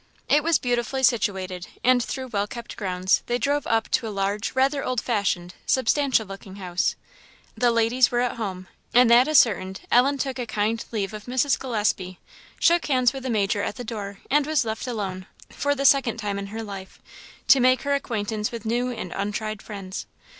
[0.27, 4.55] It was beautifully situated; and through well kept grounds they drove up to a large,
[4.55, 6.95] rather old fashioned, substantial looking house.
[7.55, 11.59] "The ladies were at home;" and that ascertained, Ellen took a kind leave of Mrs.
[11.59, 12.17] Gillespie,
[12.59, 16.17] shook hands with the Major at the door, and was left alone, for the second
[16.17, 16.99] time in her life,
[17.49, 20.07] to make her acquaintance with new and untried friends.